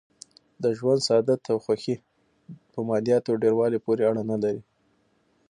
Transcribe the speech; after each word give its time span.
د 0.63 0.65
ژوند 0.77 0.99
سعادت 1.07 1.41
او 1.51 1.57
خوښي 1.65 1.95
په 2.73 2.79
مادیاتو 2.89 3.39
ډېر 3.41 3.53
والي 3.59 3.79
پورې 3.85 4.03
اړه 4.09 4.23
نه 4.31 4.37
لري. 4.43 4.61